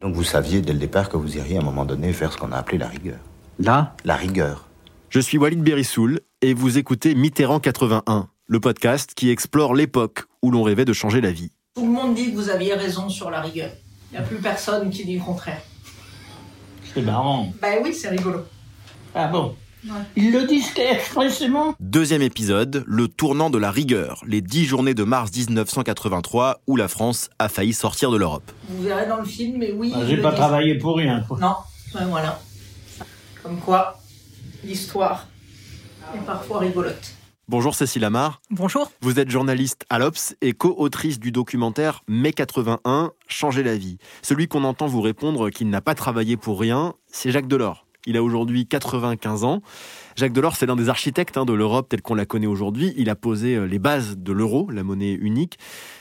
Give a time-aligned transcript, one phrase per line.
[0.00, 2.36] Donc vous saviez dès le départ que vous iriez à un moment donné faire ce
[2.38, 3.18] qu'on a appelé la rigueur.
[3.58, 4.68] Là La rigueur.
[5.10, 10.52] Je suis Walid Berissoul et vous écoutez Mitterrand 81, le podcast qui explore l'époque où
[10.52, 11.50] l'on rêvait de changer la vie.
[11.74, 13.72] Tout le monde dit que vous aviez raison sur la rigueur.
[14.12, 15.62] Il n'y a plus personne qui dit le contraire.
[16.94, 17.52] C'est marrant.
[17.60, 18.42] Ben oui, c'est rigolo.
[19.16, 19.56] Ah bon?
[20.16, 25.04] Ils le disent expressément Deuxième épisode, le tournant de la rigueur, les dix journées de
[25.04, 28.50] mars 1983 où la France a failli sortir de l'Europe.
[28.68, 29.92] Vous verrez dans le film, mais oui.
[29.94, 30.38] Ah, J'ai pas disent.
[30.38, 31.20] travaillé pour rien.
[31.28, 31.38] quoi.
[31.38, 31.54] Non,
[31.94, 32.40] ben voilà.
[33.42, 33.98] Comme quoi,
[34.64, 35.26] l'histoire
[36.14, 37.14] est parfois rigolote.
[37.48, 38.90] Bonjour Cécile Amar, Bonjour.
[39.00, 43.96] vous êtes journaliste à l'Obs et co-autrice du documentaire Mai 81, Changer la vie.
[44.20, 47.86] Celui qu'on entend vous répondre qu'il n'a pas travaillé pour rien, c'est Jacques Delors.
[48.08, 49.60] Il a aujourd'hui 95 ans.
[50.16, 52.94] Jacques Delors, c'est l'un des architectes hein, de l'Europe telle qu'on la connaît aujourd'hui.
[52.96, 55.58] Il a posé euh, les bases de l'euro, la monnaie unique.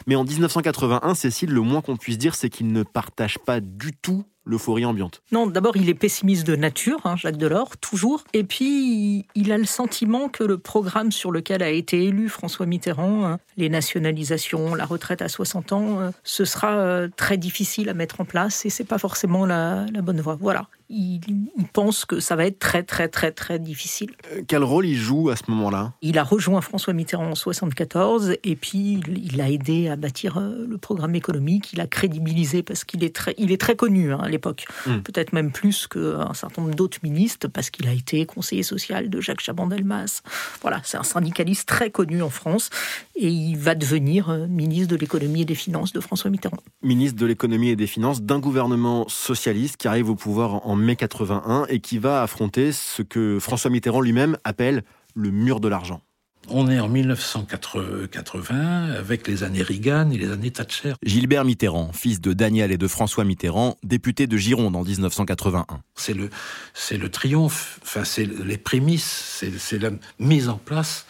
[0.08, 3.92] Mais en 1981, Cécile, le moins qu'on puisse dire, c'est qu'il ne partage pas du
[3.92, 5.22] tout l'euphorie ambiante.
[5.34, 8.24] Non, d'abord, il est pessimiste de nature, hein, Jacques Delors, toujours.
[8.34, 12.66] Et puis, il a le sentiment que le programme sur lequel a été élu François
[12.66, 17.90] Mitterrand, hein, les nationalisations, la retraite à 60 ans, euh, ce sera euh, très difficile
[17.90, 20.38] à mettre en place et c'est pas forcément la, la bonne voie.
[20.40, 20.68] Voilà.
[20.90, 21.20] Il,
[21.58, 24.12] il pense que ça va être très, très, très, très difficile.
[24.34, 25.94] Euh, Quel rôle il joue à ce moment-là?
[26.02, 30.66] Il a rejoint François Mitterrand en 74 et puis il, a aidé à bâtir euh,
[30.68, 31.74] le programme économique.
[31.74, 35.00] Il a crédibilisé parce qu'il est très, il est très connu hein, à l'époque, Mm.
[35.00, 39.22] peut-être même plus qu'un certain nombre d'autres ministres parce qu'il a été conseiller social de
[39.22, 40.22] Jacques Chaban-Delmas.
[40.62, 42.70] Voilà, c'est un syndicaliste très connu en France
[43.16, 46.58] et il va devenir euh, ministre de l'économie et des finances de François Mitterrand.
[46.82, 50.96] ministre de l'économie et des finances d'un gouvernement socialiste qui arrive au pouvoir en mai
[50.96, 54.84] 81 et qui va affronter ce que François Mitterrand lui-même appelle
[55.16, 56.02] le mur de l'argent.
[56.50, 60.94] On est en 1980 avec les années Reagan et les années Thatcher.
[61.04, 65.66] Gilbert Mitterrand, fils de Daniel et de François Mitterrand, député de Gironde en 1981.
[65.96, 66.30] C'est le,
[66.74, 71.06] c'est le triomphe, enfin c'est les prémices, c'est, c'est la mise en place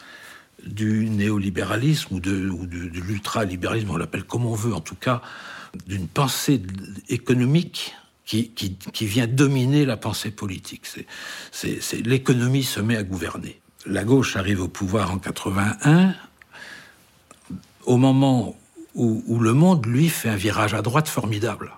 [0.65, 4.95] du néolibéralisme ou de, ou de, de l'ultralibéralisme, on l'appelle comme on veut, en tout
[4.95, 5.21] cas,
[5.85, 6.59] d'une pensée
[7.09, 7.93] économique
[8.27, 10.85] qui, qui, qui vient dominer la pensée politique.
[10.85, 11.07] C'est,
[11.51, 13.59] c'est, c'est- l'économie se met à gouverner.
[13.85, 16.13] La gauche arrive au pouvoir en 81,
[17.85, 18.55] au moment
[18.95, 21.71] où, où le monde, lui, fait un virage à droite formidable.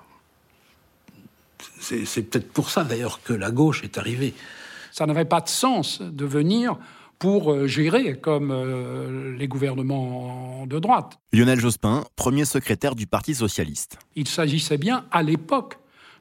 [1.79, 4.33] C'est, c'est peut-être pour ça, d'ailleurs, que la gauche est arrivée.
[4.91, 6.77] Ça n'avait pas de sens de venir
[7.19, 11.19] pour euh, gérer comme euh, les gouvernements de droite.
[11.31, 13.99] Lionel Jospin, premier secrétaire du Parti socialiste.
[14.15, 15.77] Il s'agissait bien, à l'époque,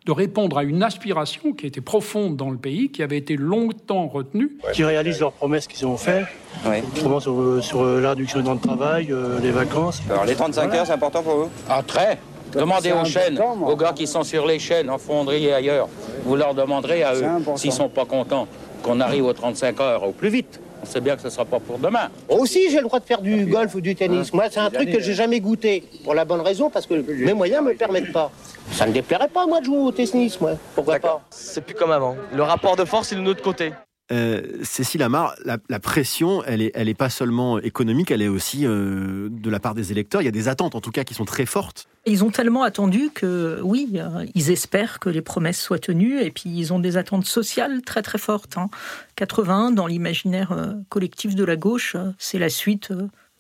[0.09, 4.09] de répondre à une aspiration qui était profonde dans le pays, qui avait été longtemps
[4.09, 4.57] retenue.
[4.73, 6.25] qui réalisent leurs promesses qu'ils ont faites,
[6.65, 10.01] notamment sur, euh, sur euh, la réduction du temps de travail, euh, les vacances.
[10.09, 11.51] Alors les 35 heures, c'est important pour vous?
[11.69, 12.19] Ah, très.
[12.55, 15.91] Demandez aux chaînes, aux gars qui sont sur les chaînes, en fonderie et ailleurs.
[16.25, 17.27] Vous leur demanderez à eux,
[17.57, 18.49] s'ils sont pas contents,
[18.83, 20.59] qu'on arrive aux 35 heures au plus vite.
[20.89, 22.09] On sait bien que ce ne sera pas pour demain.
[22.31, 24.33] Aussi, j'ai le droit de faire du golf ou du tennis.
[24.33, 25.85] Moi, c'est un truc que j'ai jamais goûté.
[26.03, 28.31] Pour la bonne raison, parce que mes moyens me permettent pas.
[28.73, 30.53] Ça ne déplairait pas, moi, de jouer au tennis, moi.
[30.75, 31.21] Pourquoi pas?
[31.29, 32.17] C'est plus comme avant.
[32.33, 33.73] Le rapport de force, il est de notre côté.
[34.11, 38.65] Euh, Cécile Amar, la, pression, elle est, elle est pas seulement économique, elle est aussi
[38.65, 40.23] euh, de la part des électeurs.
[40.23, 41.87] Il y a des attentes, en tout cas, qui sont très fortes.
[42.07, 46.31] Ils ont tellement attendu que, oui, euh, ils espèrent que les promesses soient tenues, et
[46.31, 48.57] puis ils ont des attentes sociales très très fortes.
[48.57, 48.71] hein.
[49.17, 52.93] 81, dans l'imaginaire collectif de la gauche, c'est la suite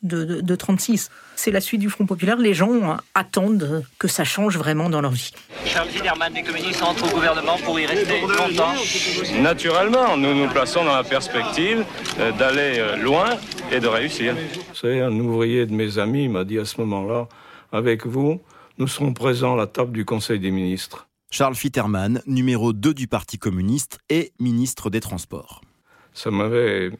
[0.02, 1.10] de, de, de 36.
[1.36, 2.36] C'est la suite du Front populaire.
[2.36, 5.32] Les gens attendent que ça change vraiment dans leur vie.
[5.64, 8.74] Charles Zillerman des communistes entre au gouvernement pour y rester longtemps.
[9.40, 11.84] Naturellement, nous nous plaçons dans la perspective
[12.18, 13.36] euh, d'aller euh, loin
[13.70, 14.34] et de réussir.
[14.74, 17.28] Savez, un ouvrier de mes amis m'a dit à ce moment-là,
[17.72, 18.40] avec vous,
[18.78, 21.08] nous serons présents à la table du Conseil des ministres.
[21.30, 25.60] Charles Fitterman, numéro 2 du Parti communiste et ministre des Transports.
[26.14, 26.90] Ça m'avait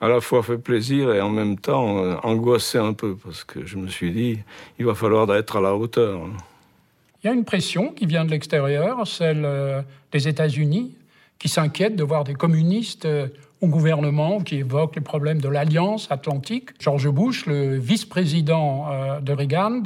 [0.00, 3.66] à la fois fait plaisir et en même temps euh, angoissé un peu, parce que
[3.66, 4.38] je me suis dit,
[4.78, 6.20] il va falloir être à la hauteur.
[7.22, 10.94] Il y a une pression qui vient de l'extérieur, celle euh, des États-Unis,
[11.38, 13.28] qui s'inquiètent de voir des communistes euh,
[13.60, 16.70] au gouvernement qui évoquent les problèmes de l'Alliance atlantique.
[16.80, 19.82] George Bush, le vice-président euh, de Reagan,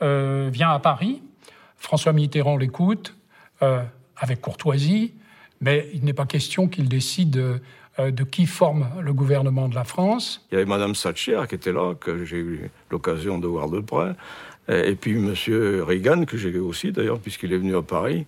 [0.00, 1.22] vient à Paris.
[1.76, 3.14] François Mitterrand l'écoute
[3.60, 5.14] avec courtoisie,
[5.60, 7.60] mais il n'est pas question qu'il décide
[7.98, 10.44] de qui forme le gouvernement de la France.
[10.50, 13.80] Il y avait Madame Thatcher qui était là, que j'ai eu l'occasion de voir de
[13.80, 14.14] près,
[14.68, 18.26] et puis Monsieur Reagan, que j'ai vu aussi d'ailleurs, puisqu'il est venu à Paris.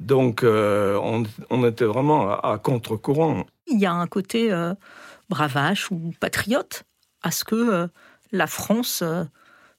[0.00, 3.46] Donc euh, on, on était vraiment à, à contre-courant.
[3.66, 4.74] Il y a un côté euh,
[5.28, 6.84] bravache ou patriote
[7.22, 7.86] à ce que euh,
[8.32, 9.24] la France euh,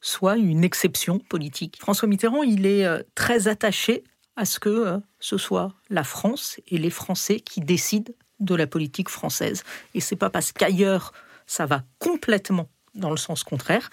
[0.01, 1.77] soit une exception politique.
[1.79, 4.03] François Mitterrand, il est euh, très attaché
[4.35, 8.67] à ce que euh, ce soit la France et les Français qui décident de la
[8.67, 9.63] politique française.
[9.93, 11.13] Et c'est pas parce qu'ailleurs
[11.47, 13.89] ça va complètement dans le sens contraire,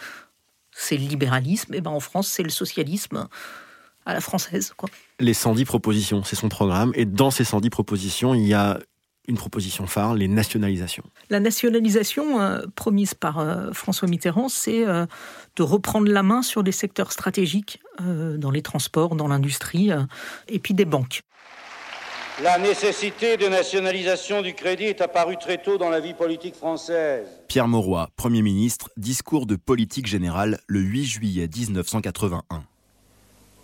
[0.70, 3.28] c'est le libéralisme, et ben en France c'est le socialisme
[4.06, 4.72] à la française.
[4.76, 4.88] Quoi.
[5.20, 8.78] Les 110 propositions, c'est son programme, et dans ces 110 propositions, il y a
[9.28, 11.04] une proposition phare, les nationalisations.
[11.30, 15.06] La nationalisation euh, promise par euh, François Mitterrand, c'est euh,
[15.54, 19.90] de reprendre la main sur des secteurs stratégiques dans les transports, dans l'industrie,
[20.48, 21.22] et puis des banques.
[22.40, 27.26] La nécessité de nationalisation du crédit est apparue très tôt dans la vie politique française.
[27.46, 32.64] Pierre Mauroy, Premier ministre, discours de politique générale le 8 juillet 1981.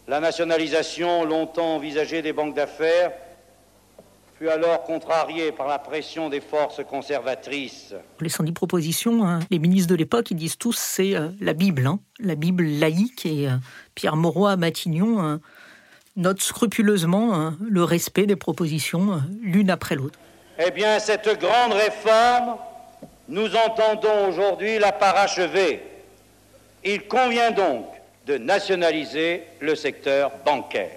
[0.06, 3.12] La nationalisation, longtemps envisagée des banques d'affaires,
[4.38, 7.94] fut alors contrariée par la pression des forces conservatrices.
[8.20, 11.86] Les 110 propositions, hein, les ministres de l'époque, ils disent tous c'est euh, la Bible,
[11.86, 13.24] hein, la Bible laïque.
[13.24, 13.56] Et euh,
[13.94, 15.36] Pierre Mauroy à Matignon euh,
[16.18, 20.18] note scrupuleusement hein, le respect des propositions l'une après l'autre.
[20.58, 22.56] Eh bien, cette grande réforme,
[23.28, 25.82] nous entendons aujourd'hui la parachever.
[26.84, 27.86] Il convient donc
[28.26, 30.90] de nationaliser le secteur bancaire.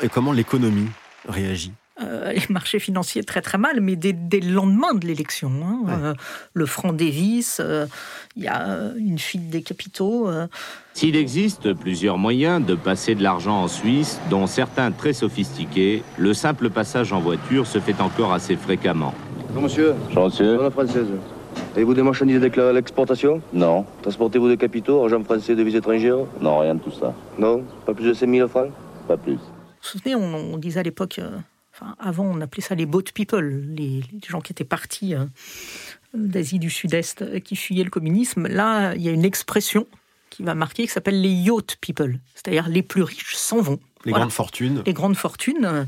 [0.00, 0.88] Et comment l'économie
[1.28, 1.72] réagit?
[2.04, 5.50] Euh, les marchés financiers très très mal, mais dès, le lendemain de l'élection.
[5.64, 6.14] Hein, euh,
[6.54, 7.86] le franc Davis, euh,
[8.36, 10.28] il y a une fuite des capitaux.
[10.94, 16.34] S'il existe plusieurs moyens de passer de l'argent en Suisse, dont certains très sophistiqués, le
[16.34, 19.14] simple passage en voiture se fait encore assez fréquemment.
[19.48, 19.94] Bonjour monsieur.
[20.14, 20.70] Bonjour monsieur.
[20.70, 21.06] française.
[21.74, 23.86] Avez-vous des marchandises déclarées à l'exportation Non.
[24.02, 26.18] Transportez-vous des capitaux, argent français, devises étrangères?
[26.40, 27.14] Non, rien de tout ça.
[27.38, 27.64] Non?
[27.86, 28.68] Pas plus de 5 000 francs?
[29.08, 29.34] Pas plus.
[29.34, 31.30] Vous vous souvenez, on, disait à l'époque, euh,
[31.74, 35.24] enfin, avant on appelait ça les boat people, les, gens qui étaient partis euh,
[36.14, 38.46] d'Asie du Sud-Est, euh, qui fuyaient le communisme.
[38.46, 39.86] Là, il y a une expression
[40.30, 43.80] qui va marquer qui s'appelle les yacht people, c'est-à-dire les plus riches s'en vont.
[44.04, 44.82] Les grandes fortunes.
[44.86, 45.86] Les grandes fortunes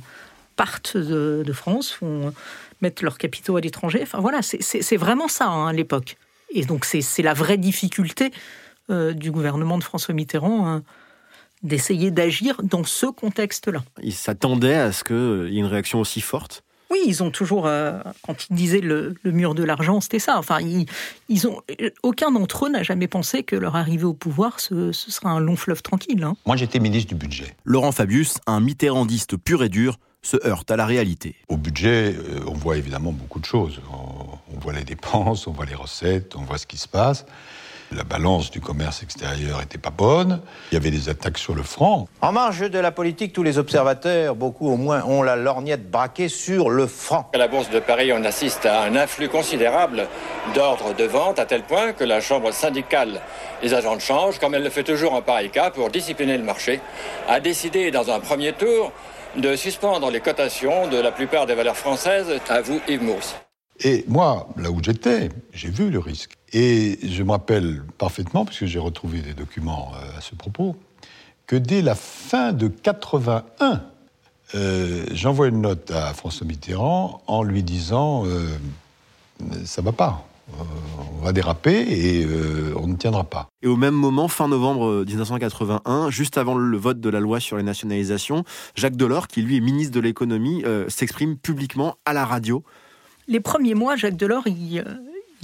[0.57, 2.33] partent de, France, vont
[2.81, 4.01] mettre leurs capitaux à l'étranger.
[4.03, 6.17] Enfin voilà, c'est vraiment ça hein, à l'époque.
[6.51, 8.33] Et donc c'est la vraie difficulté
[8.91, 10.69] du gouvernement de François Mitterrand.
[10.69, 10.83] Hein,
[11.65, 13.83] d'essayer d'agir dans ce contexte-là.
[14.03, 16.63] Ils s'attendaient à ce qu'il y ait une réaction aussi forte?
[16.91, 20.39] Oui, ils ont toujours, euh, quand ils disaient le, mur de l'argent, c'était ça.
[20.39, 21.61] Enfin, ils, ont,
[22.03, 25.57] aucun d'entre eux n'a jamais pensé que leur arrivée au pouvoir, ce, sera un long
[25.57, 26.23] fleuve tranquille.
[26.23, 26.37] Hein.
[26.47, 27.57] Moi, j'étais ministre du budget.
[27.65, 31.35] Laurent Fabius, un mitterrandiste pur et dur, se heurte à la réalité.
[31.49, 33.81] Au budget, euh, on voit évidemment beaucoup de choses.
[33.91, 37.27] on voit les dépenses, on voit les recettes, on voit ce qui se passe.
[37.93, 40.41] La balance du commerce extérieur n'était pas bonne.
[40.71, 42.09] Il y avait des attaques sur le franc.
[42.21, 46.29] En marge de la politique, tous les observateurs, beaucoup au moins, ont la lorgnette braquée
[46.29, 47.31] sur le franc.
[47.35, 50.09] À la Bourse de Paris, on assiste à un afflux considérable
[50.55, 53.21] d'ordres de vente, à tel point que la Chambre syndicale
[53.63, 56.45] des agents de change, comme elle le fait toujours en pareil cas pour discipliner le
[56.45, 56.81] marché,
[57.29, 58.93] a décidé dans un premier tour
[59.37, 62.33] de suspendre les cotations de la plupart des valeurs françaises.
[62.49, 63.35] À vous, Yves Mousse.
[63.81, 66.37] Et moi, là où j'étais, j'ai vu le risque.
[66.53, 70.77] Et je me rappelle parfaitement, puisque j'ai retrouvé des documents euh, à ce propos,
[71.47, 73.83] que dès la fin de 81,
[74.55, 78.47] euh, j'envoie une note à François Mitterrand en lui disant euh,
[79.65, 80.25] ça va pas.
[81.19, 82.27] on va déraper et
[82.77, 83.49] on ne tiendra pas.
[83.63, 87.57] Et au même moment, fin novembre 1981, juste avant le vote de la loi sur
[87.57, 88.45] les nationalisations,
[88.77, 92.63] Jacques Delors, qui lui est ministre de l'économie, s'exprime publiquement à la radio.
[93.29, 94.85] Les premiers mois, Jacques Delors, il,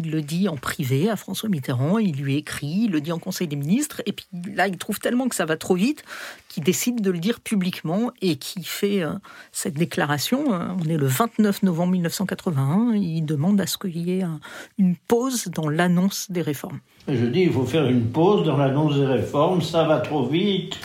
[0.03, 3.19] il le dit en privé à François Mitterrand, il lui écrit, il le dit en
[3.19, 6.05] Conseil des ministres, et puis là, il trouve tellement que ça va trop vite
[6.49, 9.13] qu'il décide de le dire publiquement et qui fait euh,
[9.53, 10.53] cette déclaration.
[10.53, 14.25] Euh, on est le 29 novembre 1981, il demande à ce qu'il y ait
[14.79, 16.81] une pause dans l'annonce des réformes.
[17.09, 20.79] Je dis, il faut faire une pause dans l'annonce des réformes, ça va trop vite.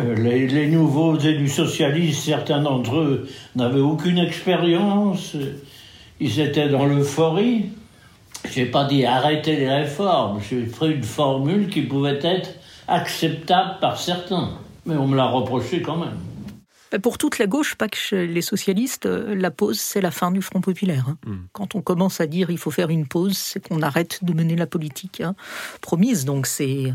[0.00, 5.36] Euh, les, les, nouveaux élus socialistes, certains d'entre eux n'avaient aucune expérience,
[6.20, 7.70] ils étaient dans l'euphorie.
[8.48, 12.50] Je n'ai pas dit arrêter les réformes, j'ai pris une formule qui pouvait être
[12.88, 14.50] acceptable par certains.
[14.86, 16.18] Mais on me l'a reproché quand même.
[17.02, 20.30] Pour toute la gauche, pas que chez les socialistes, euh, la pause, c'est la fin
[20.30, 21.06] du Front populaire.
[21.08, 21.16] Hein.
[21.26, 21.46] Hmm.
[21.52, 24.54] Quand on commence à dire il faut faire une pause, c'est qu'on arrête de mener
[24.54, 25.34] la politique hein,
[25.80, 26.24] promise.
[26.24, 26.94] Donc c'est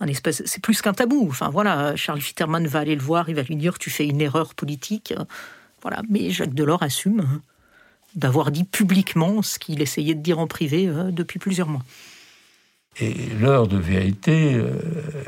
[0.00, 1.28] un espèce, c'est plus qu'un tabou.
[1.30, 4.20] Enfin voilà, Charles Fitterman va aller le voir, il va lui dire tu fais une
[4.20, 5.14] erreur politique.
[5.80, 7.40] Voilà, mais Jacques Delors assume.
[8.18, 11.82] D'avoir dit publiquement ce qu'il essayait de dire en privé euh, depuis plusieurs mois.
[13.00, 14.72] Et l'heure de vérité, euh,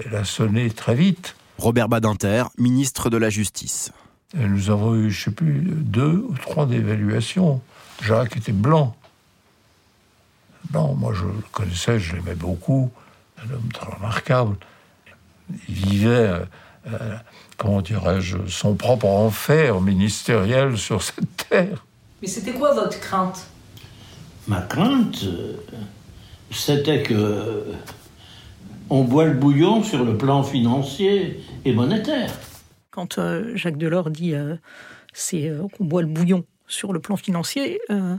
[0.05, 1.37] elle a sonné très vite.
[1.59, 3.93] Robert Badinter, ministre de la Justice.
[4.35, 7.63] nous avons eu, je ne sais plus, deux ou trois d'évaluations.
[8.03, 8.97] Jacques était blanc.
[10.71, 12.91] Blanc, moi je le connaissais, je l'aimais beaucoup.
[13.39, 14.57] Un homme très remarquable.
[15.69, 16.33] Il vivait
[17.61, 21.85] comment dirais-je, son propre enfer ministériel sur cette terre.
[22.23, 23.47] Mais c'était quoi votre crainte?
[24.47, 25.25] Ma crainte,
[26.51, 27.65] c'était que
[28.91, 32.33] on boit le bouillon sur le plan financier et monétaire.
[32.91, 34.57] Quand euh, Jacques Delors dit euh,
[35.13, 38.17] c'est euh, qu'on boit le bouillon sur le plan financier, euh,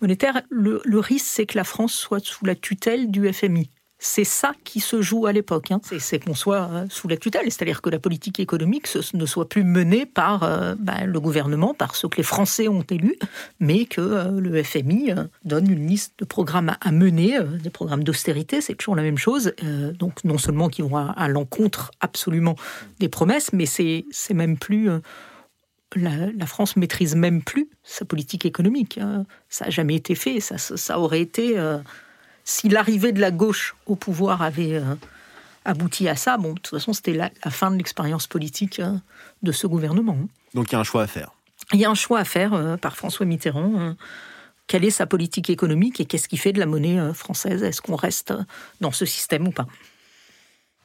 [0.00, 3.68] monétaire, le, le risque c'est que la France soit sous la tutelle du FMI.
[4.04, 5.70] C'est ça qui se joue à l'époque.
[5.70, 5.80] hein.
[6.00, 9.62] C'est- qu'on soit euh, sous la tutelle, c'est-à-dire que la politique économique ne soit plus
[9.62, 13.14] menée par euh, ben, le gouvernement, par ceux que les Français ont élus,
[13.60, 15.12] mais que euh, le FMI
[15.44, 19.54] donne une liste de programmes à, mener, des programmes d'austérité, c'est toujours la même chose.
[19.98, 22.56] Donc non seulement qui vont à, l'encontre absolument
[22.98, 24.04] des promesses, mais c'est
[24.34, 24.90] même plus...
[25.94, 28.98] la, France maîtrise même plus sa politique économique.
[28.98, 29.26] hein.
[29.48, 30.40] Ça n'a jamais été fait.
[30.40, 31.56] Ça aurait été...
[32.44, 34.94] si l'arrivée de la gauche au pouvoir avait euh,
[35.64, 38.92] abouti à ça, bon, de toute façon, c'était la, la fin de l'expérience politique euh,
[39.42, 40.16] de ce gouvernement.
[40.20, 40.28] hein.
[40.54, 41.32] Donc il y a un choix à faire.
[41.72, 43.72] Il y a un choix à faire euh, par François Mitterrand.
[43.78, 43.92] euh,
[44.66, 47.62] quelle est sa politique économique et qu'est-ce qu'il fait de la monnaie euh, française?
[47.62, 48.32] Est-ce qu'on reste
[48.80, 49.66] dans ce système ou pas?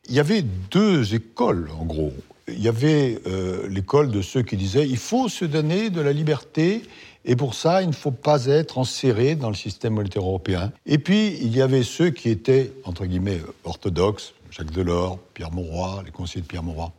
[0.09, 2.13] Il y avait deux écoles, en gros.
[2.47, 6.13] Il y avait euh, l'école de ceux qui disaient il faut se donner de la
[6.13, 6.83] liberté
[7.29, 10.71] et pour ça, il ne faut pas être enserré dans le système monétaire européen.
[10.85, 16.03] Et puis, il y avait ceux qui étaient, entre guillemets, orthodoxes, Jacques Delors, Pierre Mauroy,
[16.05, 16.93] les conseillers de Pierre Mauroy.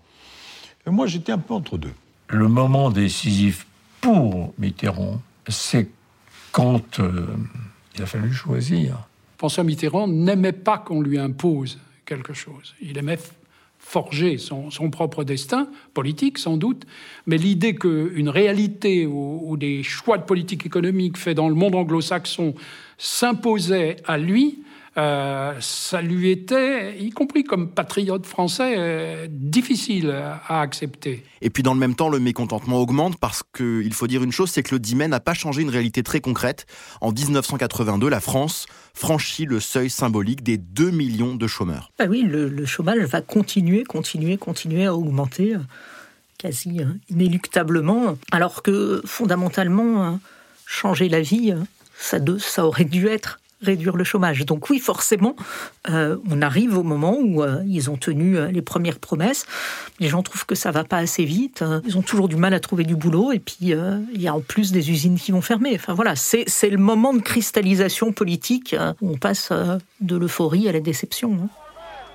[0.87, 1.95] Et moi, j'étais un peu entre deux.
[2.29, 3.67] Le moment décisif
[4.03, 5.89] pour Mitterrand, c'est
[6.53, 7.27] quand euh,
[7.97, 9.09] il a fallu choisir.
[9.39, 12.75] François Mitterrand n'aimait pas qu'on lui impose quelque chose.
[12.83, 13.19] Il aimait
[13.79, 16.85] forger son, propre destin, politique sans doute,
[17.27, 22.55] mais l'idée qu'une réalité ou, des choix de politique économique faits dans le monde anglo-saxon
[22.99, 24.63] s'imposaient à lui,
[24.99, 31.23] euh, ça lui était, y compris comme patriote français, euh, difficile à, à accepter.
[31.41, 34.51] Et puis dans le même temps, le mécontentement augmente parce qu'il faut dire une chose,
[34.51, 36.67] c'est que le 10 mai n'a pas changé une réalité très concrète.
[37.01, 38.67] En 1982, la France
[38.99, 41.93] franchit le seuil symbolique des 2 millions de chômeurs.
[41.99, 45.59] Bah oui, le, le chômage va continuer, continuer, continuer à augmenter euh,
[46.37, 50.11] quasi euh, inéluctablement, alors que fondamentalement, euh,
[50.67, 51.61] changer la vie, euh,
[51.97, 54.45] ça, de- ça aurait dû être réduire le chômage.
[54.47, 55.35] Donc oui, forcément,
[55.91, 59.47] euh, on arrive au moment où euh, ils ont tenu euh, les premières promesses.
[60.01, 61.65] Les gens trouvent que ça va pas assez vite.
[61.87, 63.33] ils ont toujours du mal à trouver du boulot.
[63.33, 65.73] Et puis, euh, il y a en plus des usines qui vont fermer.
[65.75, 70.69] Enfin voilà, c'est c'est le moment de cristallisation politique où on passe euh, de l'euphorie
[70.69, 71.33] à la déception.
[71.43, 71.49] hein.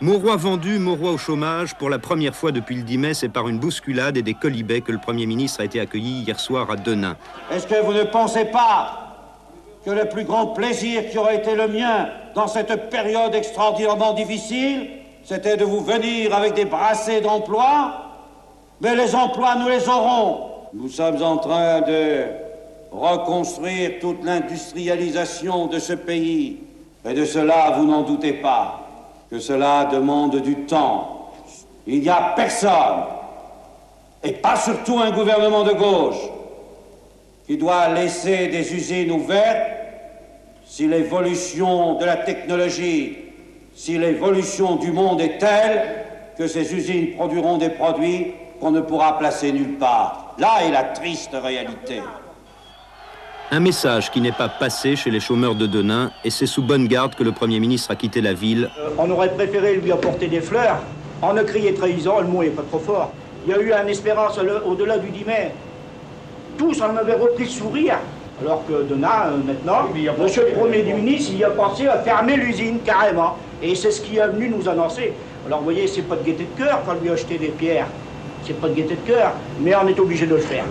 [0.02, 1.76] Mauroy vendu, Mauroy au chômage.
[1.78, 4.82] Pour la première fois depuis le 10 mai, c'est par une bousculade et des colibets
[4.82, 7.16] que le Premier ministre a été accueilli hier soir à Denain.
[7.52, 9.03] Est-ce que vous ne pensez pas
[9.86, 14.90] que le plus grand plaisir qui aurait été le mien dans cette période extraordinairement difficile,
[15.24, 18.04] c'était de vous venir avec des brassées d'emplois
[18.82, 20.50] Mais les emplois, nous les aurons.
[20.74, 22.26] Nous sommes en train de
[22.92, 26.58] reconstruire toute l'industrialisation de ce pays.
[27.06, 28.82] Et de cela, vous n'en doutez pas,
[29.30, 31.32] que cela demande du temps.
[31.86, 33.04] Il n'y a personne,
[34.24, 36.30] et pas surtout un gouvernement de gauche,
[37.48, 39.70] qui doit laisser des usines ouvertes
[40.66, 43.18] si l'évolution de la technologie,
[43.76, 45.82] si l'évolution du monde est telle
[46.38, 50.36] que ces usines produiront des produits qu'on ne pourra placer nulle part.
[50.40, 52.02] Là est la triste réalité.
[53.52, 56.88] Un message qui n'est pas passé chez les chômeurs de Denain, et c'est sous bonne
[56.88, 58.70] garde que le Premier ministre a quitté la ville.
[58.80, 60.82] Euh, On aurait préféré lui apporter des fleurs.
[61.22, 63.12] On a crié trahison, le mot est pas trop fort.
[63.46, 65.52] Il y a eu une espérance au- au-delà du 10 mai.
[66.58, 67.98] Tous en avaient repris sourire.
[68.42, 69.90] Alors que Donat, euh, maintenant,
[70.22, 73.38] monsieur le Premier ministre, il a pensé à fermer l'usine carrément.
[73.62, 75.14] Et c'est ce qui est venu nous annoncer.
[75.46, 77.88] Alors vous voyez, c'est pas de gaieté de cœur quand lui acheter des pierres.
[78.46, 80.66] C'est pas de gaieté de cœur, mais on est obligé de le faire.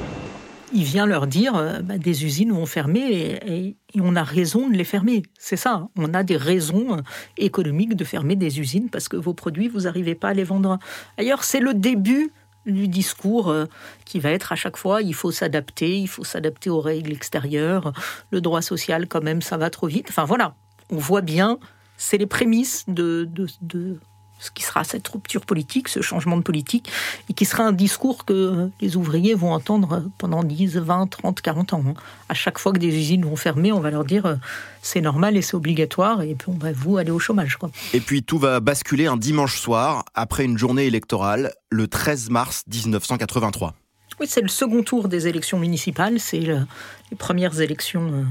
[0.75, 4.23] il vient leur dire euh, bah, des usines vont fermer et, et- et on a
[4.23, 5.23] raison de les fermer.
[5.39, 5.89] C'est ça, hein.
[5.99, 7.01] on a des raisons euh,
[7.37, 10.79] économiques de fermer des usines parce que vos produits, vous n'arrivez pas à les vendre
[11.19, 11.45] ailleurs.
[11.45, 12.31] C'est le début
[12.66, 13.66] du discours euh,
[14.04, 17.92] qui va être à chaque fois il faut s'adapter, il faut s'adapter aux règles extérieures,
[18.31, 20.07] le droit social quand même ça va trop vite.
[20.09, 20.54] Enfin voilà,
[20.90, 21.59] on voit bien,
[21.97, 23.99] c'est les prémices de, de, de
[24.43, 26.91] ce qui sera cette rupture politique, ce changement de politique,
[27.31, 31.73] et qui sera un discours que les ouvriers vont entendre pendant 10, 20, 30, 40
[31.75, 31.85] ans.
[32.29, 34.35] À chaque fois que des usines vont fermer, on va leur dire euh,
[34.83, 37.57] c'est normal et c'est obligatoire, et puis on va vous aller au chômage.
[37.57, 37.71] Quoi.
[37.95, 42.65] Et puis tout va basculer un dimanche soir, après une journée électorale, le 13 mars
[42.67, 43.75] 1983.
[44.21, 46.67] Oui, c'est le second tour des élections municipales, c'est le-
[47.11, 48.23] les premières élections euh,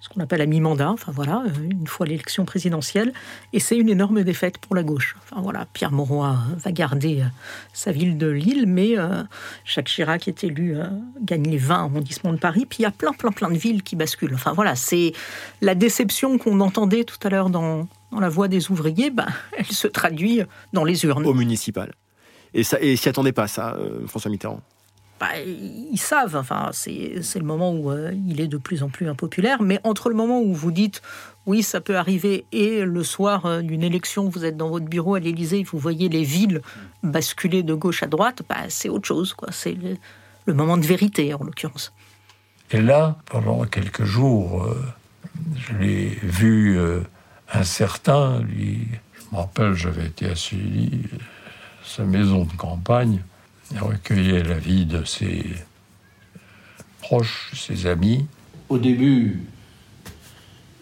[0.00, 3.12] ce qu'on appelle à mi-mandat, enfin voilà, euh, une fois l'élection présidentielle,
[3.52, 5.16] et c'est une énorme défaite pour la gauche.
[5.22, 7.24] Enfin voilà, Pierre Mauroy va garder
[7.72, 8.94] sa ville de Lille, mais
[9.64, 10.76] Jacques Chirac est élu,
[11.22, 13.82] gagne les 20 arrondissements de Paris, puis il y a plein, plein, plein de villes
[13.82, 14.34] qui basculent.
[14.34, 15.12] Enfin voilà, c'est
[15.60, 19.26] la déception qu'on entendait tout à l'heure dans, dans la voix des ouvriers, ben,
[19.56, 21.26] elle se traduit dans les urnes.
[21.26, 21.92] Au municipal.
[22.54, 23.76] Et ça, et s'y attendait pas, ça,
[24.06, 24.62] François Mitterrand?
[25.20, 29.08] Bah, ils savent, enfin, c'est le moment où euh, il est de plus en plus
[29.08, 31.02] impopulaire, mais entre le moment où vous dites
[31.46, 35.14] oui, ça peut arriver, et le soir euh, d'une élection, vous êtes dans votre bureau
[35.14, 36.60] à l'Élysée, vous voyez les villes
[37.02, 39.34] basculer de gauche à droite, bah, c'est autre chose.
[39.50, 39.76] C'est
[40.46, 41.92] le, moment de vérité, en l'occurrence.
[42.70, 44.76] Et là, pendant quelques jours, euh,
[45.56, 46.78] je l'ai vu
[47.52, 50.34] incertain, je me rappelle, j'avais été à
[51.82, 53.22] sa maison de campagne,
[53.72, 55.44] il recueillait la vie de ses
[57.00, 58.26] proches, ses amis.
[58.68, 59.42] Au début,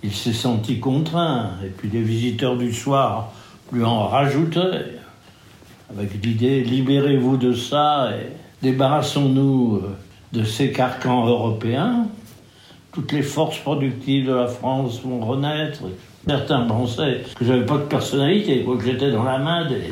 [0.03, 3.33] il s'est senti contraint, et puis les visiteurs du soir
[3.73, 4.87] lui en rajoutaient,
[5.91, 8.31] avec l'idée libérez-vous de ça et
[8.63, 9.97] débarrassons-nous euh,
[10.33, 12.07] de ces carcans européens.
[12.93, 15.83] Toutes les forces productives de la France vont renaître.
[16.27, 19.83] Certains pensaient que j'avais pas de personnalité, que j'étais dans la main des,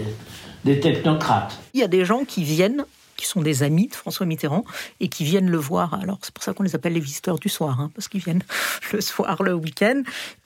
[0.65, 1.59] des technocrates.
[1.75, 2.85] Il y a des gens qui viennent
[3.17, 4.65] qui sont des amis de François Mitterrand
[5.01, 5.95] et qui viennent le voir.
[5.95, 8.43] Alors c'est pour ça qu'on les appelle les visiteurs du soir, hein, parce qu'ils viennent
[8.93, 10.03] le soir, le week-end,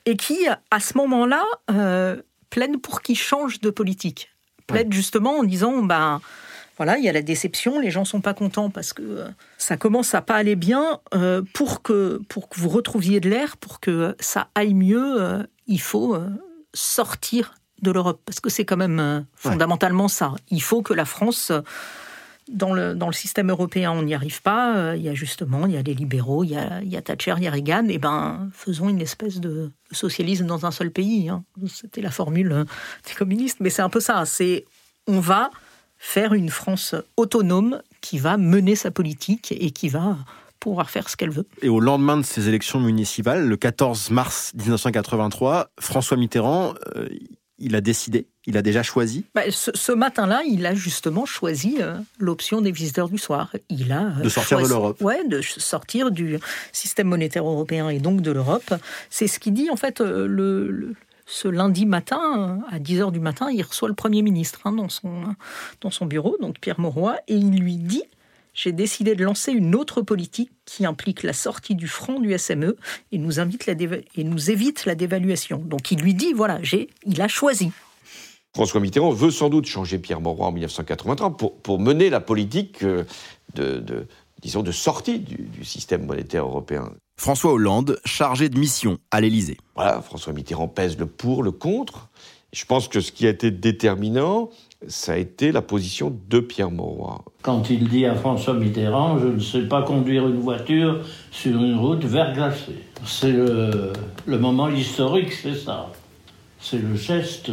[0.06, 2.20] et qui, à ce moment-là, euh,
[2.50, 4.30] plaident pour qu'il change de politique.
[4.66, 6.20] Plaident justement en disant, ben
[6.76, 9.76] voilà, il y a la déception, les gens sont pas contents parce que euh, ça
[9.76, 11.00] commence à pas aller bien.
[11.14, 15.80] Euh, pour que pour que vous retrouviez de l'air, pour que ça aille mieux, il
[15.80, 16.18] faut
[16.74, 20.34] sortir de l'Europe, parce que c'est quand même euh, fondamentalement ça.
[20.50, 21.52] Il faut que la France,
[22.48, 24.76] dans le, dans le système européen, on n'y arrive pas.
[24.76, 26.96] Euh, il y a justement, il y a les libéraux, il y a, il y
[26.96, 27.86] a Thatcher, il y a Reagan.
[27.88, 31.28] Et eh ben, faisons une espèce de socialisme dans un seul pays.
[31.28, 31.44] Hein.
[31.66, 32.64] C'était la formule euh,
[33.06, 34.24] des communistes, mais c'est un peu ça.
[34.24, 34.64] C'est
[35.06, 35.50] on va
[35.98, 40.16] faire une France autonome qui va mener sa politique et qui va
[40.60, 41.46] pouvoir faire ce qu'elle veut.
[41.62, 46.74] Et au lendemain de ces élections municipales, le 14 mars 1983, François Mitterrand,
[47.58, 51.96] il a décidé Il a déjà choisi bah, ce, matin-là, il a justement choisi euh,
[52.18, 53.54] l'option des visiteurs du soir.
[53.68, 55.00] Il a euh, de sortir de l'Europe.
[55.00, 56.38] Ouais, de sortir du
[56.72, 58.74] système monétaire européen et donc de l'Europe.
[59.10, 60.94] C'est ce qu'il dit en fait euh, le,
[61.26, 65.34] ce lundi matin, à 10h du matin, il reçoit le Premier ministre hein, dans, son,
[65.80, 68.04] dans son bureau, donc Pierre Mauroy, et il lui dit
[68.60, 72.76] j'ai décidé de lancer une autre politique qui implique la sortie du front du SME
[73.12, 73.74] et nous, invite la
[74.16, 75.58] et nous évite la dévaluation.
[75.58, 77.70] Donc il lui dit, voilà, j'ai, il a choisi.
[78.56, 82.82] François Mitterrand veut sans doute changer Pierre Mauroy en 1983 pour, pour mener la politique
[82.82, 83.04] euh,
[83.54, 84.08] de,
[84.42, 86.90] disons, de sortie du, du système monétaire européen.
[87.16, 89.58] François Hollande, chargé de mission à l'Élysée.
[89.76, 92.08] Voilà, François Mitterrand pèse le pour, le contre.
[92.52, 94.50] Je pense que ce qui a été déterminant,
[94.86, 97.24] ça a été la position de Pierre Mauroy.
[97.48, 101.76] Quand il dit à François Mitterrand, je ne sais pas conduire une voiture sur une
[101.76, 102.84] route verglacée.
[103.06, 103.90] C'est le,
[104.26, 105.90] le moment historique, c'est ça.
[106.60, 107.50] C'est le geste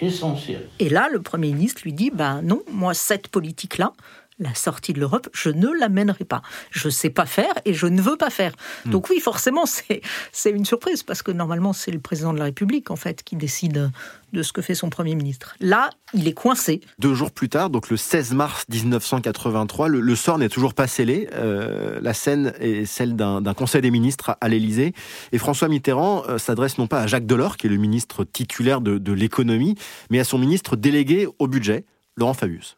[0.00, 0.68] essentiel.
[0.78, 3.92] Et là, le Premier ministre lui dit, ben non, moi, cette politique-là,
[4.38, 6.42] la sortie de l'Europe, je ne l'amènerai pas.
[6.70, 8.52] Je ne sais pas faire et je ne veux pas faire.
[8.84, 8.90] Hmm.
[8.90, 9.64] Donc oui, forcément,
[10.32, 13.36] c'est une surprise parce que normalement, c'est le président de la République, en fait, qui
[13.36, 13.90] décide
[14.32, 15.54] de ce que fait son Premier ministre.
[15.60, 16.80] Là, il est coincé.
[16.98, 21.28] Deux jours plus tard, donc le 16 mars 1983, le, sort n'est toujours pas scellé.
[21.32, 24.92] Euh, la scène est celle d'un Conseil des ministres à, l'Élysée.
[25.32, 28.80] Et François Mitterrand euh, s'adresse non pas à Jacques Delors, qui est le ministre titulaire
[28.80, 29.76] de, de l'économie,
[30.10, 31.84] mais à son ministre délégué au budget,
[32.16, 32.76] Laurent Fabius.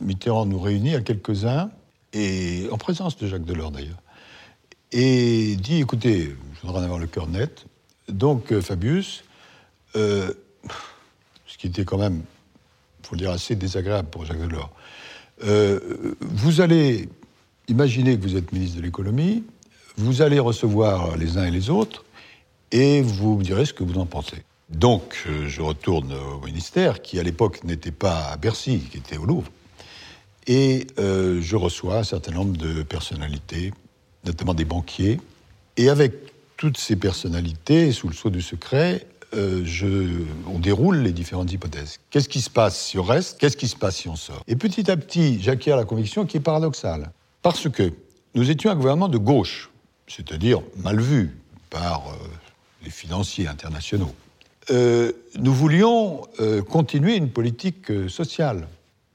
[0.00, 1.70] Mitterrand nous réunit à quelques-uns,
[2.12, 4.02] et en présence de Jacques Delors d'ailleurs,
[4.92, 7.66] et dit écoutez, je voudrais en avoir le cœur net.
[8.08, 9.24] Donc, euh, Fabius,
[9.96, 10.32] euh,
[11.46, 12.22] ce qui était quand même,
[13.00, 14.72] il faut le dire, assez désagréable pour Jacques Delors,
[15.44, 15.80] euh,
[16.20, 17.08] vous allez
[17.68, 19.44] imaginer que vous êtes ministre de l'économie,
[19.96, 22.04] vous allez recevoir les uns et les autres,
[22.70, 24.44] et vous me direz ce que vous en pensez.
[24.68, 29.24] Donc, je retourne au ministère, qui à l'époque n'était pas à Bercy, qui était au
[29.24, 29.50] Louvre.
[30.46, 33.72] Et euh, je reçois un certain nombre de personnalités,
[34.24, 35.20] notamment des banquiers.
[35.76, 36.12] Et avec
[36.56, 39.64] toutes ces personnalités, sous le sceau du secret, euh,
[40.46, 41.98] on déroule les différentes hypothèses.
[42.10, 43.38] Qu'est-ce qui se passe si on reste?
[43.38, 44.42] Qu'est-ce qui se passe si on sort?
[44.46, 47.10] Et petit à petit, j'acquiers la conviction qui est paradoxale.
[47.42, 47.92] Parce que
[48.34, 49.70] nous étions un gouvernement de gauche,
[50.06, 51.36] c'est-à-dire mal vu
[51.70, 52.26] par euh,
[52.84, 54.14] les financiers internationaux.
[54.70, 56.22] nous voulions
[56.68, 58.68] continuer une politique sociale.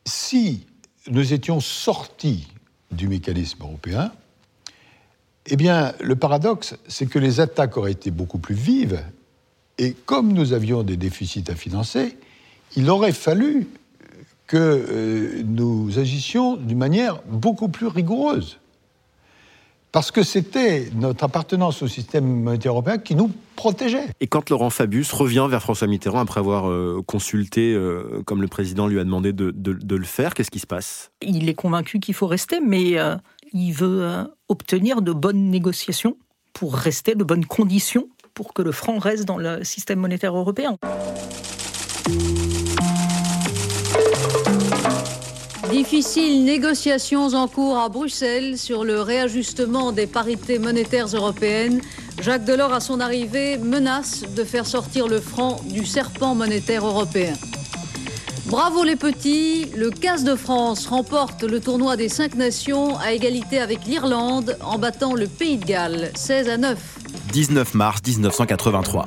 [0.06, 0.66] Si
[1.10, 2.48] nous étions sortis
[2.92, 4.12] du mécanisme européen,
[5.48, 9.04] Eh bien, le paradoxe, c'est que les attaques auraient été beaucoup plus vives,
[9.80, 12.18] et comme nous avions des déficits à financer,
[12.76, 13.68] il aurait fallu
[14.46, 18.60] que euh, nous agissions d'une manière beaucoup plus rigoureuse.
[19.92, 24.06] Parce que c'était notre appartenance au système monétaire européen qui nous protégeait.
[24.22, 28.48] Et quand Laurent Fabius revient vers François Mitterrand après avoir euh, consulté, euh, comme le
[28.48, 31.12] président lui a demandé de, le faire, qu'est-ce qui se passe?
[31.22, 33.18] Il est convaincu qu'il faut rester, mais euh,
[33.52, 34.08] il veut
[34.48, 36.16] obtenir de bonnes négociations
[36.54, 40.78] pour rester, de bonnes conditions pour que le franc reste dans le système monétaire européen.
[45.72, 51.80] Difficiles négociations en cours à Bruxelles sur le réajustement des parités monétaires européennes.
[52.22, 57.34] Jacques Delors, à son arrivée, menace de faire sortir le franc du serpent monétaire européen.
[58.48, 63.60] Bravo les petits, le 15 de France remporte le tournoi des cinq nations à égalité
[63.60, 67.00] avec l'Irlande en battant le Pays de Galles 16 à 9.
[67.32, 69.06] 19 mars 1983.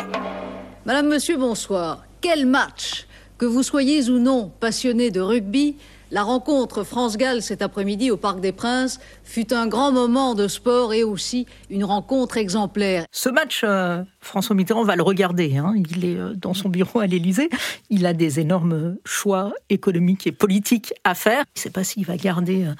[0.86, 2.04] Madame, Monsieur, bonsoir.
[2.22, 5.76] Quel match Que vous soyez ou non passionné de rugby,
[6.14, 10.94] la rencontre France-Galles cet après-midi au Parc des Princes fut un grand moment de sport
[10.94, 13.04] et aussi une rencontre exemplaire.
[13.10, 15.56] Ce match, euh, François Mitterrand va le regarder.
[15.56, 15.74] Hein.
[15.90, 17.48] Il est euh, dans son bureau à l'Élysée.
[17.90, 21.42] Il a des énormes choix économiques et politiques à faire.
[21.56, 22.74] Il ne sait pas s'il va garder euh,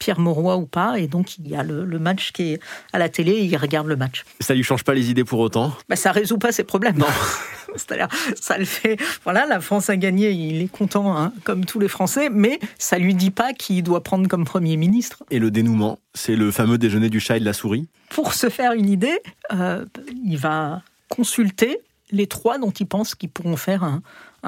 [0.00, 0.98] Pierre Mauroy ou pas.
[0.98, 2.60] Et donc, il y a le, match qui est
[2.92, 4.24] à la télé et il regarde le match.
[4.40, 5.72] Ça lui change pas les idées pour autant?
[5.88, 6.98] Bah, Ça résout pas ses problèmes.
[6.98, 7.06] Non.
[7.76, 8.96] C'est-à-dire, ça le fait.
[9.22, 12.98] Voilà, la France a gagné, il est content, hein, comme tous les Français, mais ça
[12.98, 15.22] lui dit pas qui doit prendre comme Premier ministre.
[15.30, 18.48] Et le dénouement, c'est le fameux déjeuner du chat et de la souris Pour se
[18.48, 19.20] faire une idée,
[19.52, 19.84] euh,
[20.24, 24.02] il va consulter les trois dont il pense qu'ils pourront faire un,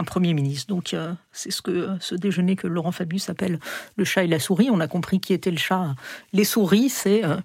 [0.07, 0.69] Premier ministre.
[0.69, 3.61] Donc euh, c'est ce que ce déjeuner que Laurent Fabius appelle
[3.97, 4.71] le chat et la souris.
[4.71, 5.95] On a compris qui était le chat.
[6.33, 7.37] Les souris, c'est euh,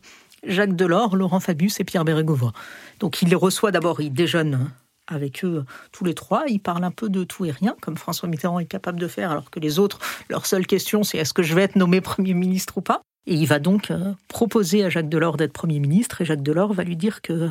[0.46, 2.54] Jacques Delors, Laurent Fabius et Pierre Bérégovoy.
[3.02, 4.70] Donc il les reçoit d'abord, il déjeune
[5.08, 6.44] avec eux tous les trois.
[6.48, 9.32] Ils parlent un peu de tout et rien, comme François Mitterrand est capable de faire,
[9.32, 12.34] alors que les autres, leur seule question, c'est est-ce que je vais être nommé Premier
[12.34, 16.22] ministre ou pas Et il va donc euh, proposer à Jacques Delors d'être Premier ministre,
[16.22, 17.50] et Jacques Delors va lui dire que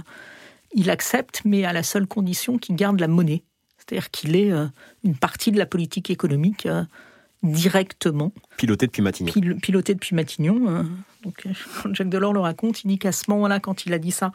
[0.73, 3.43] il accepte, mais à la seule condition qu'il garde la monnaie.
[3.79, 4.67] C'est-à-dire qu'il est euh,
[5.05, 6.83] une partie de la politique économique euh,
[7.43, 8.33] directement.
[8.57, 9.33] Piloté depuis Matignon.
[9.63, 10.85] piloté depuis Matignon.
[11.23, 11.47] donc,
[11.83, 14.33] quand Jacques Delors le raconte, il dit qu'à ce moment-là, quand il a dit ça,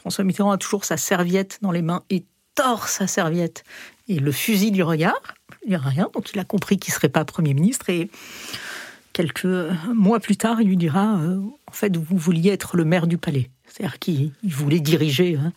[0.00, 3.64] François Mitterrand a toujours sa serviette dans les mains et tord sa serviette
[4.08, 5.20] et le fusil du regard.
[5.64, 7.90] Il n'y a rien, donc il a compris qu'il ne serait pas Premier ministre.
[7.90, 8.10] Et
[9.12, 9.44] quelques
[9.94, 13.18] mois plus tard, il lui dira euh, En fait, vous vouliez être le maire du
[13.18, 13.50] palais.
[13.66, 15.52] C'est-à-dire qu'il voulait diriger hein,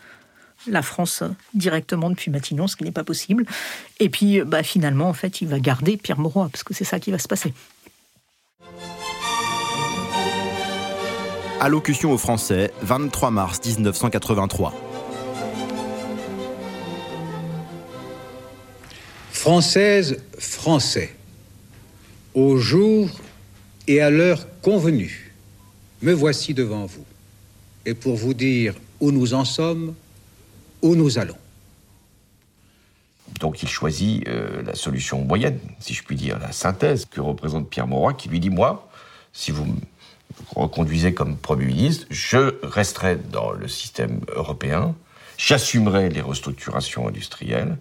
[0.67, 3.45] la France directement depuis Matignon, ce qui n'est pas possible.
[4.01, 6.99] Et puis, bah, finalement, en fait, il va garder Pierre Mauroy, parce que c'est ça
[6.99, 7.53] qui va se passer.
[11.63, 14.73] Allocution aux Français, 23 mars 1983.
[19.31, 21.15] Française, Français,
[22.33, 23.07] au jour
[23.87, 25.33] et à l'heure convenue,
[26.01, 27.05] me voici devant vous,
[27.85, 29.95] et pour vous dire où nous en sommes,
[30.81, 31.37] où nous allons.
[33.39, 37.69] Donc il choisit euh, la solution moyenne, si je puis dire, la synthèse que représente
[37.69, 38.89] Pierre Mauroy, qui lui dit, moi,
[39.31, 39.65] si vous
[40.55, 44.95] reconduisez comme Premier ministre, je resterai dans le système européen,
[45.37, 47.77] j'assumerai les restructurations industrielles,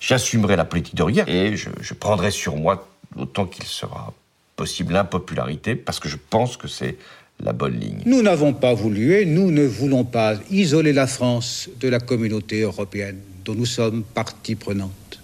[0.00, 4.12] j'assumerai la politique de rigueur et je, je prendrai sur moi, autant qu'il sera
[4.56, 6.96] possible, l'impopularité, parce que je pense que c'est
[7.40, 8.02] la bonne ligne.
[8.06, 12.60] Nous n'avons pas voulu et nous ne voulons pas isoler la France de la communauté
[12.60, 15.20] européenne dont nous sommes partie prenante.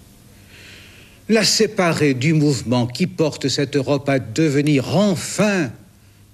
[1.29, 5.69] La séparer du mouvement qui porte cette Europe à devenir enfin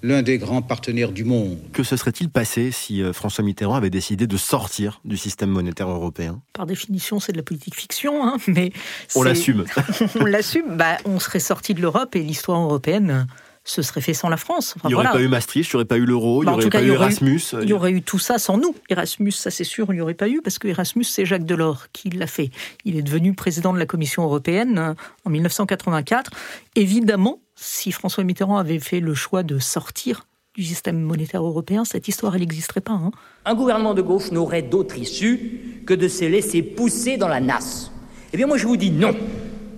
[0.06, 1.58] l'un des grands partenaires du monde.
[1.72, 5.90] Que se serait-il passé si euh, François Mitterrand avait décidé de sortir du système monétaire
[5.90, 6.40] européen?
[6.52, 8.72] Par définition, c'est de la politique fiction, hein, mais...
[9.16, 9.64] On l'assume.
[10.20, 10.76] on l'assume.
[10.76, 13.26] Bah, on serait sorti de l'Europe et l'histoire européenne
[13.66, 14.76] se serait fait sans la France.
[14.84, 16.52] il n'y aurait pas eu Maastricht, il n'y aurait pas eu l'euro, il n'y bah,
[16.52, 17.40] aurait pas eu Erasmus.
[17.60, 18.74] il y aurait eu tout ça sans nous.
[18.88, 21.88] Erasmus, ça c'est sûr, il n'y aurait pas eu, parce que Erasmus, c'est Jacques Delors
[21.92, 22.50] qui l'a fait.
[22.84, 26.30] Il est devenu président de la Commission européenne euh, en 1984.
[26.76, 32.08] Évidemment, si François Mitterrand avait fait le choix de sortir du système monétaire européen, cette
[32.08, 32.92] histoire, elle n'existerait pas.
[32.92, 33.10] Hein.
[33.44, 37.90] Un gouvernement de gauche n'aurait d'autre issue que de se laisser pousser dans la nasse.
[38.32, 39.14] Eh bien, moi, je vous dis non.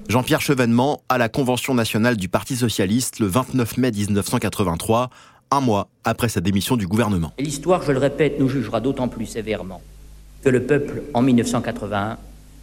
[0.09, 5.11] Jean-Pierre Chevènement à la Convention nationale du Parti socialiste le 29 mai 1983,
[5.51, 7.35] un mois après sa démission du gouvernement.
[7.38, 9.83] L'histoire, je le répète, nous jugera d'autant plus sévèrement
[10.42, 12.16] que le peuple, en 1981,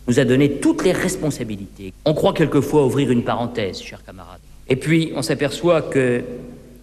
[0.08, 1.93] nous a donné toutes les responsabilités.
[2.05, 4.41] On croit quelquefois ouvrir une parenthèse, chers camarades.
[4.67, 6.23] Et puis, on s'aperçoit que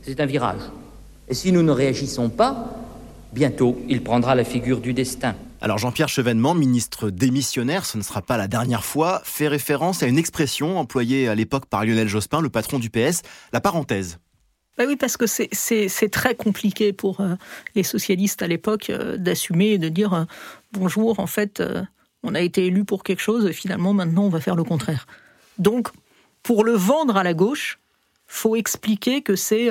[0.03, 0.63] c'est un virage.
[1.29, 2.82] Et si nous ne réagissons pas,
[3.33, 5.35] Bientôt, il prendra la figure du destin.
[5.63, 10.07] Alors Jean-Pierre Chevènement, ministre démissionnaire, ce ne sera pas la dernière fois, fait référence à
[10.07, 13.23] une expression employée à l'époque par Lionel Jospin, le patron du PS,
[13.55, 14.19] la parenthèse.
[14.77, 17.37] Bah oui, parce que c'est très compliqué pour euh,
[17.75, 20.25] les socialistes à l'époque euh, d'assumer et de dire euh,
[20.73, 21.63] bonjour, en fait,
[22.23, 25.07] on a été élu pour quelque chose et finalement maintenant on va faire le contraire.
[25.59, 25.89] Donc,
[26.43, 27.79] pour le vendre à la gauche,
[28.27, 29.71] faut expliquer que c'est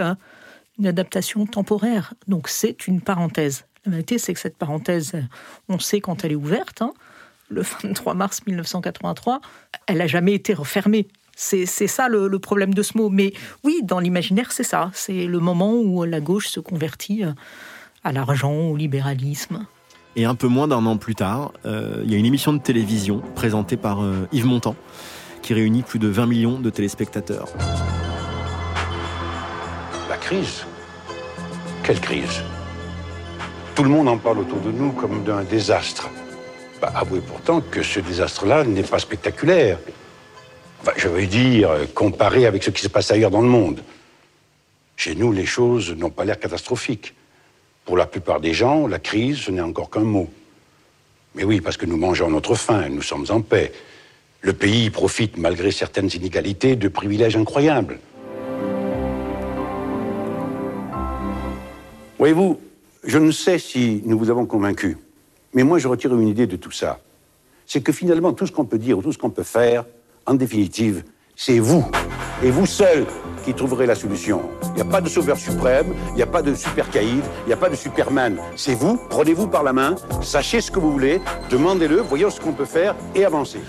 [0.82, 2.14] une adaptation temporaire.
[2.28, 3.66] Donc c'est une parenthèse.
[3.86, 5.14] La vérité, c'est que cette parenthèse,
[5.70, 6.82] on sait quand elle est ouverte.
[6.82, 6.94] Hein.
[7.50, 9.42] le 23 mars 1983,
[9.88, 11.08] elle n'a jamais été refermée.
[11.36, 13.10] C'est ça le, le, problème de ce mot.
[13.10, 14.92] Mais oui, dans l'imaginaire, c'est ça.
[14.94, 17.32] C'est le moment où la gauche se convertit euh,
[18.04, 19.66] à l'argent, au libéralisme.
[20.16, 22.60] Et un peu moins d'un an plus tard, euh, il y a une émission de
[22.60, 24.76] télévision présentée par euh, Yves Montand
[25.42, 27.48] qui réunit plus de 20 millions de téléspectateurs.
[30.10, 30.66] La crise
[31.84, 32.44] Quelle crise
[33.76, 36.10] Tout le monde en parle autour de nous comme d'un désastre.
[36.80, 39.80] Bah, avouez pourtant que ce désastre-là n'est pas spectaculaire.
[40.96, 43.82] je veux dire, comparé avec ce qui se passe ailleurs dans le monde.
[44.96, 47.16] Chez nous, les choses n'ont pas l'air catastrophiques.
[47.84, 50.30] Pour la plupart des gens, la crise, ce n'est encore qu'un mot.
[51.34, 53.72] Mais oui, parce que nous mangeons notre faim, nous sommes en paix.
[54.42, 58.00] Le pays profite, malgré certaines inégalités, de privilèges incroyables.
[62.22, 62.62] Voyez-vous,
[63.04, 64.96] je ne sais si nous vous avons convaincu,
[65.56, 67.00] mais moi je retire une idée de tout ça.
[67.66, 69.86] C'est que finalement, tout ce qu'on peut dire ou tout ce qu'on peut faire,
[70.28, 71.04] en définitive,
[71.36, 71.84] c'est vous,
[72.44, 73.08] et vous seul,
[73.44, 74.52] qui trouverez la solution.
[74.66, 77.48] Il n'y a pas de sauveur suprême, il n'y a pas de super caïd, il
[77.48, 78.38] n'y a pas de superman.
[78.56, 82.54] C'est vous, prenez-vous par la main, sachez ce que vous voulez, demandez-le, voyons ce qu'on
[82.54, 83.62] peut faire et avancez.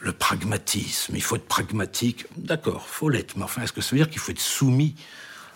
[0.00, 3.98] Le pragmatisme, il faut être pragmatique, d'accord, faut l'être, mais enfin, est-ce que ça veut
[3.98, 4.96] dire qu'il faut être soumis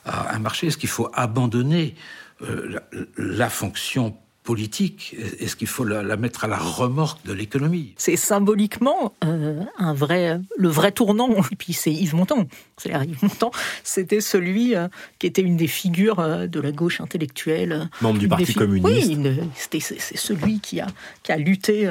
[0.05, 1.95] à un marché Est-ce qu'il faut abandonner
[2.43, 2.79] euh,
[3.17, 5.17] la, fonction politique?
[5.41, 7.95] Est-ce qu'il faut la, mettre à la remorque de l'économie?
[7.97, 11.31] C'est symboliquement euh, un vrai, le vrai tournant.
[11.53, 12.47] Et puis c'est Yves Montand.
[12.77, 13.51] C'est Yves Montand,
[13.83, 14.89] c'était celui euh,
[15.19, 17.89] qui était une des figures de la gauche intellectuelle.
[18.01, 19.13] Membre du Parti communiste.
[19.15, 20.87] Oui, c'est celui qui a,
[21.23, 21.89] qui a lutté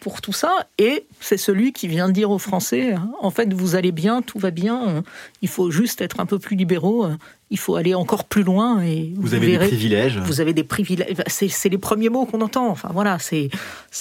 [0.00, 0.66] pour tout ça.
[0.78, 4.38] Et c'est celui qui vient dire aux Français, hein, en fait, vous allez bien, tout
[4.38, 5.02] va bien, euh,
[5.42, 7.16] il faut juste être un peu plus libéraux, euh,
[7.50, 8.82] il faut aller encore plus loin.
[8.82, 10.18] Et vous, avez des privilèges.
[10.18, 11.16] Vous avez des privilèges.
[11.26, 12.68] C'est les premiers mots qu'on entend.
[12.68, 13.50] Enfin voilà, c'est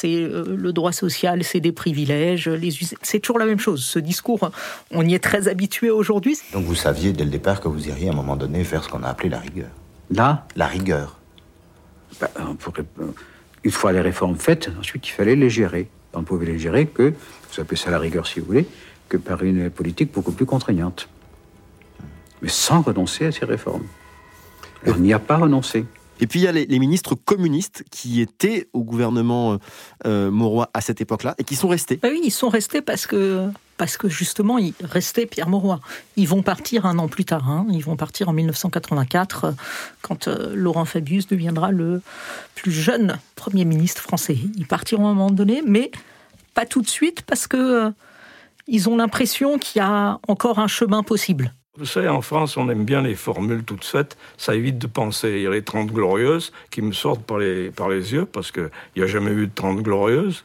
[0.03, 2.49] euh, le droit social, c'est des privilèges.
[3.01, 3.83] C'est toujours la même chose.
[3.83, 4.51] Ce discours,
[4.91, 6.37] on y est très habitué aujourd'hui.
[6.53, 8.89] Donc vous saviez dès le départ que vous iriez à un moment donné faire ce
[8.89, 9.69] qu'on a appelé la rigueur.
[10.11, 10.45] Là?
[10.55, 11.17] La rigueur.
[12.19, 12.29] Bah,
[13.63, 15.89] une fois les réformes faites, ensuite il fallait les gérer.
[16.13, 17.13] On ne pouvait les gérer que,
[17.51, 18.67] vous appelez ça la rigueur si vous voulez,
[19.09, 21.09] que par une politique beaucoup plus contraignante.
[22.41, 23.85] Mais sans renoncer à ces réformes.
[24.85, 25.85] on n'y a pas renoncé.
[26.19, 29.57] Et puis il y a les, ministres communistes qui étaient au gouvernement euh,
[30.05, 31.97] euh, Mauroy à cette époque-là et qui sont restés.
[32.01, 35.79] Bah oui, ils sont restés parce que parce que justement, il restait Pierre Mauroy.
[36.15, 37.49] Ils vont partir un an plus tard.
[37.49, 37.67] Hein.
[37.71, 39.53] Ils vont partir en 1984
[40.01, 42.01] quand euh, Laurent Fabius deviendra le
[42.55, 44.37] plus jeune premier ministre français.
[44.55, 45.91] Ils partiront à un moment donné, mais
[46.53, 47.93] pas tout de suite parce que
[48.67, 51.53] ils ont l'impression qu'il y a encore un chemin possible.
[51.77, 54.17] Vous savez, en France, on aime bien les formules toutes faites.
[54.37, 55.29] Ça évite de penser.
[55.29, 58.51] Il y a les 30 glorieuses qui me sortent par les, par les yeux parce
[58.51, 60.43] qu'il n'y a jamais eu de 30 glorieuses.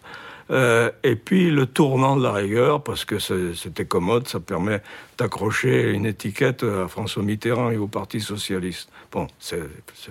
[0.52, 4.82] Euh, et puis le tournant de la rigueur, parce que c'était commode, ça permet
[5.16, 8.90] d'accrocher une étiquette à François Mitterrand et au Parti socialiste.
[9.10, 9.62] Bon, c'est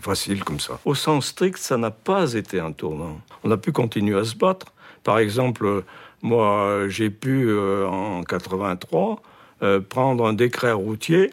[0.01, 0.79] facile comme ça.
[0.83, 3.21] Au sens strict, ça n'a pas été un tournant.
[3.43, 4.73] On a pu continuer à se battre.
[5.03, 5.83] Par exemple,
[6.21, 9.21] moi, j'ai pu, euh, en 83,
[9.63, 11.31] euh, prendre un décret routier,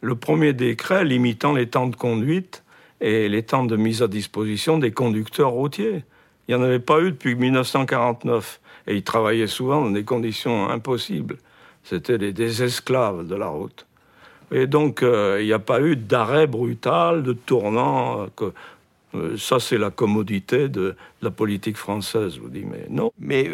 [0.00, 2.64] le premier décret limitant les temps de conduite
[3.00, 6.04] et les temps de mise à disposition des conducteurs routiers.
[6.46, 8.60] Il n'y en avait pas eu depuis 1949.
[8.88, 11.38] Et ils travaillaient souvent dans des conditions impossibles.
[11.84, 13.86] C'était des, esclaves de la route.
[14.50, 18.26] Et donc, euh, il n'y a pas eu d'arrêt brutal, de tournant.
[19.14, 23.12] Euh, ça, c'est la commodité de, la politique française, vous dis, mais non.
[23.18, 23.50] Mais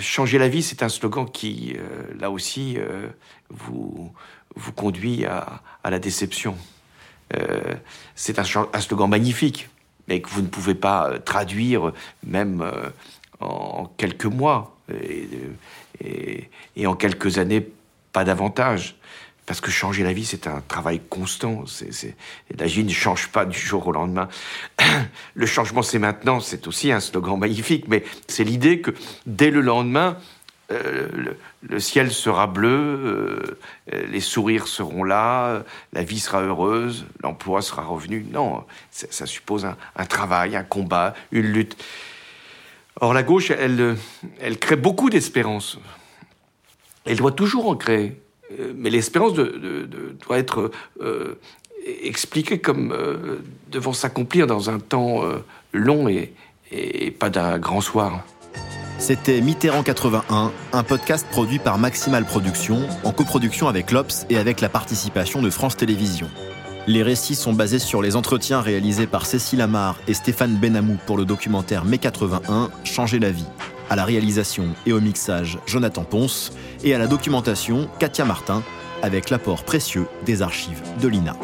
[0.00, 1.76] changer la vie, c'est un slogan qui,
[2.18, 2.76] là aussi,
[3.48, 4.12] vous,
[4.58, 6.56] vous conduit à, la déception.
[7.36, 7.74] Euh,
[8.14, 9.68] c'est un, slogan magnifique,
[10.08, 11.92] mais que vous ne pouvez pas euh, traduire
[12.26, 12.88] même euh,
[13.40, 17.68] en quelques mois et, en quelques années,
[18.12, 18.96] pas davantage.
[19.44, 21.64] Parce que changer la vie, c'est un travail constant.
[21.66, 22.16] C'est,
[22.58, 24.28] la vie ne change pas du jour au lendemain.
[25.34, 26.40] Le changement, c'est maintenant.
[26.40, 28.90] C'est aussi un slogan magnifique, mais c'est l'idée que
[29.26, 30.18] dès le lendemain,
[30.70, 33.58] le, ciel sera bleu,
[33.90, 38.26] les sourires seront là, la vie sera heureuse, l'emploi sera revenu.
[38.30, 41.76] Non, ça, suppose un, travail, un combat, une lutte.
[43.00, 43.96] Or, la gauche, elle,
[44.40, 45.78] elle crée beaucoup d'espérance.
[47.04, 48.20] Elle doit toujours en créer.
[48.74, 50.70] Mais l'espérance doit être
[52.02, 52.94] expliquée comme
[53.70, 55.22] devant s'accomplir dans un temps
[55.72, 58.24] long et pas d'un grand soir.
[58.98, 64.60] C'était Mitterrand 81, un podcast produit par Maximal Productions, en coproduction avec l'Obs et avec
[64.60, 66.28] la participation de France Télévisions.
[66.88, 71.16] Les récits sont basés sur les entretiens réalisés par Cécile Amar et Stéphane Benamou pour
[71.16, 73.46] le documentaire Mai 81, Changer la vie.
[73.88, 78.64] À la réalisation et au mixage, Jonathan Ponce, et à la documentation, Katia Martin,
[79.02, 81.36] avec l'apport précieux des archives de l'INA.